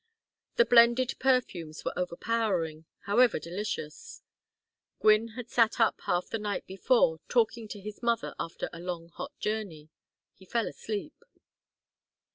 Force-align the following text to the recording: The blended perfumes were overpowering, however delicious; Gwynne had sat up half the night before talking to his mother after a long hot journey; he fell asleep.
The 0.55 0.65
blended 0.65 1.13
perfumes 1.19 1.85
were 1.85 1.93
overpowering, 1.95 2.85
however 3.01 3.37
delicious; 3.37 4.23
Gwynne 4.99 5.27
had 5.37 5.51
sat 5.51 5.79
up 5.79 6.01
half 6.05 6.27
the 6.29 6.39
night 6.39 6.65
before 6.65 7.19
talking 7.29 7.67
to 7.67 7.79
his 7.79 8.01
mother 8.01 8.33
after 8.39 8.67
a 8.73 8.79
long 8.79 9.09
hot 9.09 9.37
journey; 9.37 9.89
he 10.33 10.43
fell 10.45 10.67
asleep. 10.67 11.23